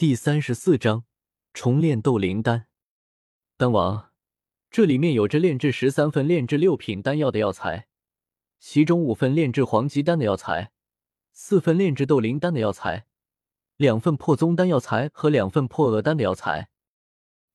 [0.00, 1.04] 第三十四章
[1.52, 2.68] 重炼斗灵丹。
[3.58, 4.12] 丹王，
[4.70, 7.86] 这里面有着炼制十三份炼制六品丹药的药材，
[8.58, 10.72] 其中五份炼制黄级丹的药材，
[11.34, 13.04] 四份炼制斗灵丹的药材，
[13.76, 16.70] 两份破宗丹药材和两份破厄丹的药材。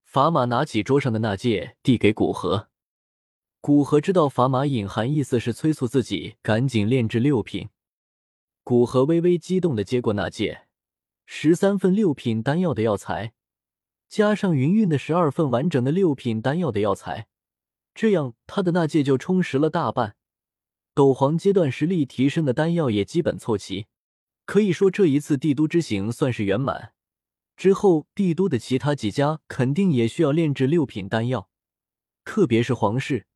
[0.03, 2.69] 法玛拿起桌上的那戒，递给古河。
[3.59, 7.69] 古河知道法玛隐含意思是催促自己赶紧炼制六品。
[8.63, 10.64] 古河微微激动的接过那戒。
[11.25, 13.33] 十三份六品丹药的药材，
[14.07, 17.27] 加上云韵的十二份完整的六品丹药的药材，
[17.93, 20.15] 这样他的那戒就充实了大半。
[20.93, 23.87] 斗皇阶段实力提升的丹药也基本凑齐，
[24.45, 26.93] 可以说这一次帝都之行算是圆满。
[27.57, 31.49] 之后帝都的其他几家肯定也需要炼制六品丹药，
[32.23, 33.27] 特别是皇室，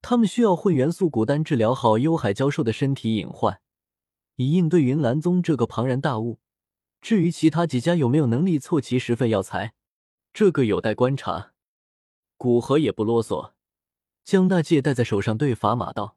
[0.00, 3.60] 他们需要混元素古丹治疗好幽海教授的身体隐患，
[4.36, 6.40] 以应对云岚宗这个庞然大物。
[7.00, 9.74] 至于其他几家有没有能力凑齐十份药材，
[10.32, 11.52] 这个有待观察。
[12.36, 13.52] 古河也不啰嗦，
[14.24, 16.16] 将那戒戴在手上，对法马道：“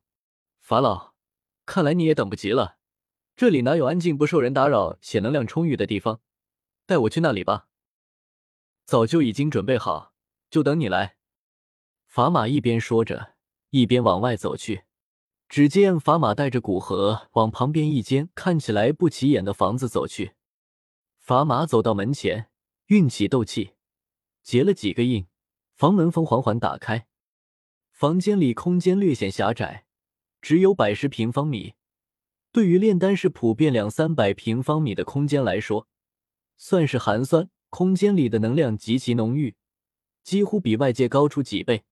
[0.59, 1.13] 法老，
[1.65, 2.77] 看来你也等不及了。
[3.35, 6.21] 这里哪有安静不受人打扰、血能量充裕的地方？
[6.85, 7.67] 带我去那里吧。
[8.85, 10.13] 早就已经准备好，
[10.49, 11.15] 就等你来。”
[12.07, 13.33] 法马一边说着，
[13.71, 14.83] 一边往外走去。
[15.49, 20.33] 只见法马带着古河往旁边一间看起来不起眼的房子走去。
[21.23, 22.49] 法马走到门前，
[22.87, 23.75] 运起斗气，
[24.41, 25.25] 结了几个印，
[25.73, 27.07] 房门风缓缓打开。
[27.91, 29.85] 房间里空间略显狭窄，
[30.41, 31.75] 只有百十平方米。
[32.51, 35.87] 对于炼丹室普遍两三百平方米的空间来说，
[36.57, 37.49] 算是寒酸。
[37.69, 39.55] 空间里的能量极其浓郁，
[40.23, 41.85] 几乎比外界高出几倍。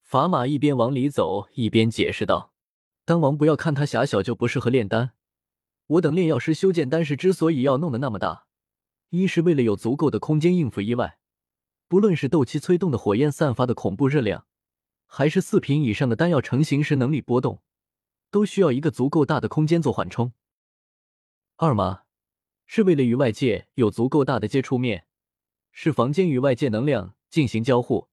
[0.00, 2.52] 法马一边往里走，一边解释道
[3.04, 5.14] ：“丹王，不要看它狭小就不适合炼丹。
[5.86, 8.42] 我等炼药师修建丹室之所以要弄得那么大。”
[9.16, 11.18] 一是为了有足够的空间应付意外，
[11.86, 14.44] 不论是斗气催动的火焰散发的恐怖热量，
[15.06, 17.62] 还是四品以上的丹药成型时能力波动，
[18.32, 20.32] 都需要一个足够大的空间做缓冲。
[21.54, 22.02] 二嘛，
[22.66, 25.06] 是为了与外界有足够大的接触面，
[25.70, 28.08] 使房间与外界能量进行交互。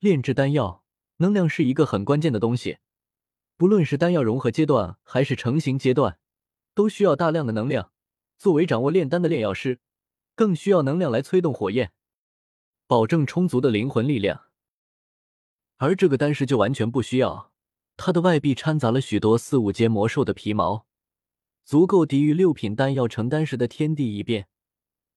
[0.00, 0.84] 炼制丹药，
[1.16, 2.76] 能量是一个很关键的东西，
[3.56, 6.18] 不论是丹药融合阶段还是成型阶段，
[6.74, 7.90] 都需要大量的能量。
[8.36, 9.80] 作为掌握炼丹的炼药师。
[10.36, 11.92] 更需要能量来催动火焰，
[12.86, 14.42] 保证充足的灵魂力量。
[15.78, 17.50] 而这个丹石就完全不需要，
[17.96, 20.86] 它的外壁掺杂了许多四五阶魔兽的皮毛，
[21.64, 24.46] 足够抵御六品丹药成丹时的天地异变，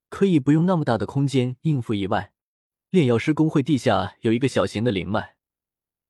[0.09, 2.33] 可以不用那么大的空间应付意外。
[2.89, 5.35] 炼药师工会地下有一个小型的灵脉，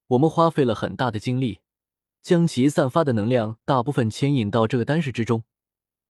[0.08, 1.60] 我们花费了很大的精力，
[2.22, 5.44] 将其散发的能量大部分牵引到这个丹石之中，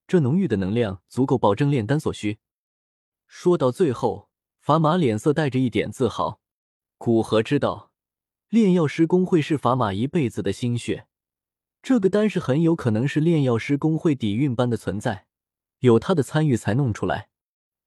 [0.05, 2.39] 这浓郁的能量足够保证炼丹所需。
[3.31, 4.28] 说到最后，
[4.59, 6.41] 法玛脸色带着一点自豪。
[6.97, 7.91] 古河知道，
[8.50, 11.06] 炼药师工会是法玛一辈子的心血。
[11.84, 15.28] 这个丹是很有可能是炼药师工会底蕴般的存在，
[15.79, 17.29] 有他的参与才弄出来。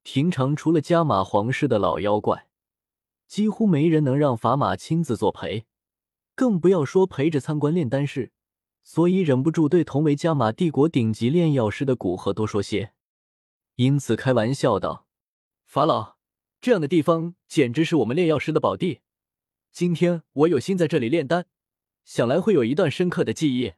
[0.01, 2.47] 平常除了加玛皇室的老妖怪，
[3.27, 5.65] 几乎没人能让法玛亲自作陪，
[6.35, 8.31] 更不要说陪着参观炼丹室。
[8.81, 12.93] 所以忍不住对同为加玛帝国顶级炼药师的古河多说些，
[13.75, 15.05] 因此开玩笑道。
[15.73, 16.17] 法老，
[16.61, 18.99] 这样的地方简直是我们炼药师的宝地。
[19.71, 21.47] 今天我有心在这里炼丹，
[22.05, 23.73] 想来会有一段深刻的记忆。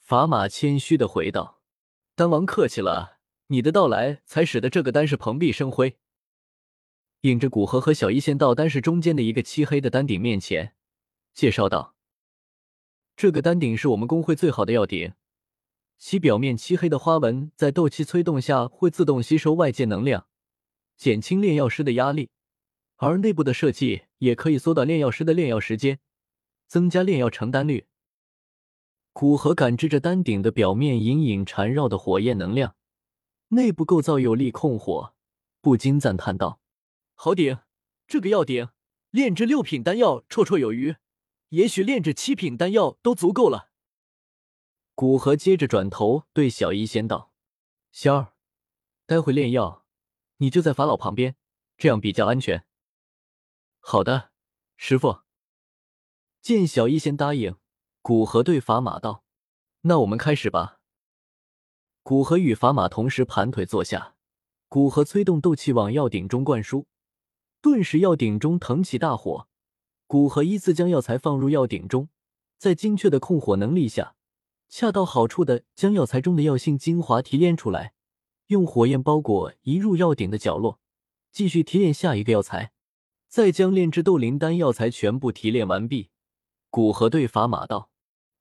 [0.00, 1.62] 法马谦虚的回道
[2.16, 5.96] ：“丹王客气了，你的到来才使得这个丹室蓬荜生辉。”
[7.22, 10.74] 引着古河和小医仙到丹室中间的一个漆黑的丹顶面前，
[11.32, 11.94] 介绍道
[13.14, 15.12] ：“这个丹顶是我们工会最好的药鼎，
[15.98, 20.26] 其表面漆黑的花纹在斗气催动下会自动吸收外界能量。”
[20.96, 22.30] 减轻炼药师的压力，
[22.96, 25.98] 而内部的设计也可以缩短炼药师的炼药时间，
[26.66, 27.86] 增加炼药成丹率。
[29.12, 32.74] 古河感知着丹顶的表面隐隐缠绕的火焰能量，
[33.48, 35.14] 内部构造有力控火，
[35.60, 36.60] 不禁赞叹道
[37.14, 37.58] ：“好鼎，
[38.06, 38.70] 这个药鼎
[39.10, 40.96] 炼制六品丹药绰绰有余，
[41.50, 43.70] 也许炼制七品丹药都足够了。”
[44.96, 47.32] 古河接着转头对小医仙道
[47.92, 48.32] ：“仙儿，
[49.06, 49.82] 待会炼药。”
[50.44, 51.36] 你就在法老旁边，
[51.78, 52.66] 这样比较安全。
[53.80, 54.30] 好的，
[54.76, 55.20] 师傅。
[56.42, 57.56] 见小医仙答应，
[58.02, 59.24] 古河对法马道
[59.88, 60.80] ：“那我们开始吧。”
[62.04, 64.16] 古河与法马同时盘腿坐下，
[64.68, 66.86] 古河催动斗气往药鼎中灌输，
[67.62, 69.48] 顿时药鼎中腾起大火。
[70.06, 72.10] 古河依次将药材放入药鼎中，
[72.58, 74.14] 在精确的控火能力下，
[74.68, 77.93] 恰到好处的将药材中的药性精华提炼出来。
[78.54, 80.78] 用火焰包裹移入药鼎的角落，
[81.32, 82.70] 继续提炼下一个药材。
[83.26, 86.10] 再将炼制斗灵丹药材全部提炼完毕，
[86.70, 87.90] 古河对法马道：“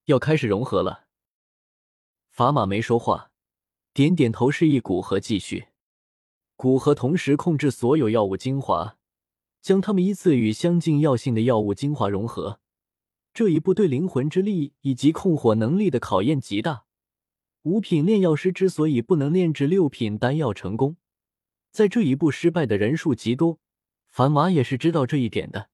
[0.05, 1.07] 要开始融合了。”
[2.29, 3.31] 法马没说话，
[3.91, 5.69] 点点头示意古河继续。
[6.55, 8.97] 古河同时控制所有药物精华，
[9.63, 12.59] 将它们依次与相近药性的药物精华融合。
[13.33, 16.85] 这一步对灵魂之力以及控火能力的考验极大。
[17.63, 20.97] 五品炼药师之所以不能炼制六品丹药成功，
[21.71, 23.59] 在这一步失败的人数极多。
[24.09, 25.69] 樊马也是知道这一点的，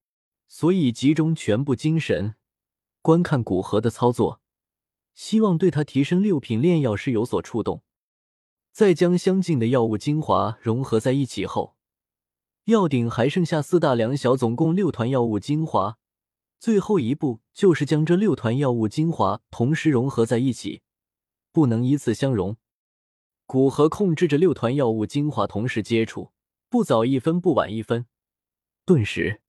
[0.48, 2.36] 所以集中全部精神
[3.02, 4.40] 观看古河的操作，
[5.16, 7.82] 希望对他提升六品炼药师有所触动。
[8.72, 11.76] 再将相近的药物精华融合在一起后，
[12.66, 15.98] 药鼎还剩下四大两小，总共六团药物精华。
[16.60, 20.84] 最后一步就是将这六团药物精华同时融合在一起，
[21.52, 22.58] 不能依次相融。
[23.46, 26.32] 古河控制着六团药物精华同时接触，
[26.70, 28.06] 不早一分，不晚一分。
[28.86, 29.42] 顿时，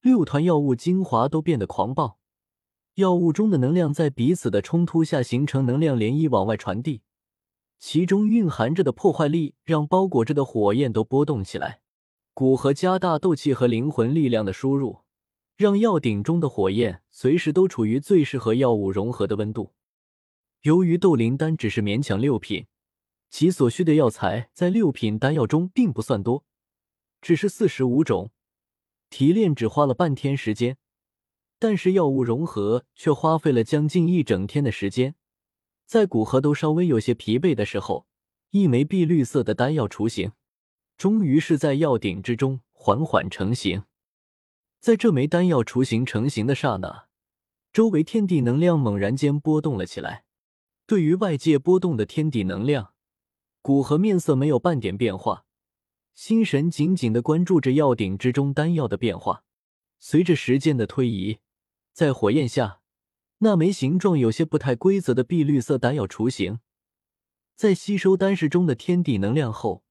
[0.00, 2.18] 六团药物精华都变得狂暴，
[2.94, 7.02] 药物中的能量在彼此的冲突下形成能量涟漪往外传递，
[7.78, 11.80] 其中蕴含着的破坏力让包裹着的火焰都波动起来。
[12.34, 15.00] 古河加大斗气和灵魂力量的输入，
[15.56, 19.72] 让药鼎中的火焰随时都处于最适合药物融合的温度。
[20.66, 22.66] 由于斗灵丹只是勉强六品，
[23.30, 26.44] 其所需的药材在六品丹药中并不算多，
[27.20, 28.32] 只是四十五种。
[29.08, 30.76] 提炼只花了半天时间，
[31.60, 35.14] 但是药物融合却花费了将近一整天的时间。
[35.84, 38.08] 在古河都稍微有些疲惫的时候，
[38.50, 40.32] 一枚碧绿色的丹药雏形，
[40.96, 43.84] 终于是在药鼎之中缓缓成型。
[44.80, 47.06] 在这枚丹药雏形成型的刹那，
[47.72, 50.24] 周围天地能量猛然间波动了起来。
[50.86, 52.94] 对于外界波动的天地能量，
[53.60, 55.44] 古河面色没有半点变化。
[56.14, 59.42] 心神紧紧的关注着药鼎之中丹药的变化。
[59.98, 61.38] 随着时间的推移，
[61.92, 62.80] 在火焰下，
[63.38, 66.60] 那枚形状有些不太规则的碧绿色丹药雏形，
[67.56, 69.82] 在吸收丹石中的天地能量后，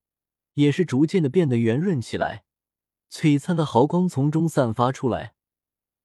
[0.54, 2.46] 也是逐渐的变得圆润起来。
[3.12, 5.36] 璀璨的毫光从中散发出来，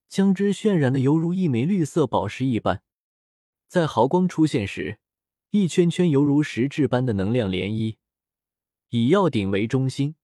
[0.08, 2.82] 将之渲染的犹如一枚绿色宝石一般。
[3.70, 4.98] 在毫光出现时，
[5.50, 7.98] 一圈圈犹如实质般的能量涟漪。
[8.88, 10.16] 以药鼎为中心，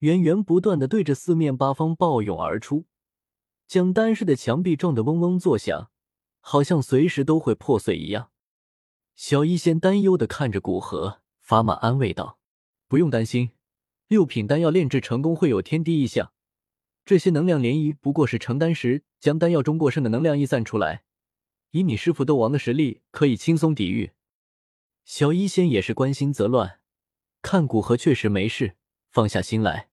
[0.00, 2.86] 源源不断的对着四面八方暴涌而出，
[3.68, 5.92] 将丹室的墙壁撞得嗡嗡作响，
[6.40, 8.30] 好像随时都会破碎一样。
[9.14, 12.40] 小医仙担忧的看着古河，法马安慰道
[12.88, 13.50] ：“不用担心，
[14.08, 16.32] 六品丹药炼制成功会有天地异象，
[17.04, 21.04] 这些能量涟漪不过是成丹时将丹药中过剩的能量溢散出来，
[21.72, 24.12] 以你师傅斗王的实力，可以轻松抵御。”
[25.04, 26.78] 小医仙也是关心则乱。
[27.42, 28.76] 看古河确实没事，
[29.10, 29.88] 放下心来。